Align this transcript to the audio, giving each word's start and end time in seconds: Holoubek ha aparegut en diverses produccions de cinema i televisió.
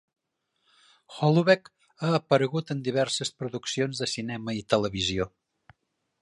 Holoubek 1.17 1.69
ha 2.05 2.09
aparegut 2.19 2.73
en 2.77 2.81
diverses 2.87 3.33
produccions 3.43 4.03
de 4.05 4.09
cinema 4.15 4.57
i 4.63 4.65
televisió. 4.77 5.29